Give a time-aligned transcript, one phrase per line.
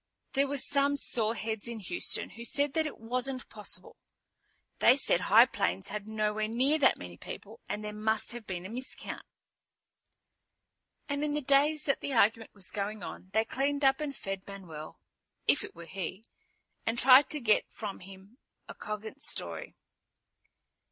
[0.33, 3.97] There were some soreheads in Houston who said that it wasn't possible.
[4.79, 8.65] They said High Plains had nowhere near that many people and there must have been
[8.65, 9.21] a miscount.
[11.07, 14.41] And in the days that the argument was going on, they cleaned up and fed
[14.47, 14.99] Manuel,
[15.45, 16.25] if it were he,
[16.83, 19.75] and tried to get from him a cogent story.